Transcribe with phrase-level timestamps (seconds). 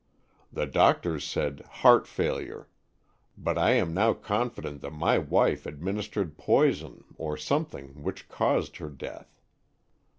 [0.51, 2.67] The doctors said 'heart fail ure,'
[3.37, 8.89] but I am now confident that my wife administered poison or something which caused her
[8.89, 9.39] death.